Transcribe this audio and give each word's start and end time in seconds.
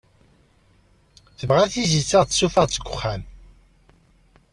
Tebɣa 1.39 1.71
tizit 1.73 2.11
ad 2.11 2.15
aɣ-tessufeɣ 2.19 2.65
seg 2.69 2.85
uxxam. 2.93 3.21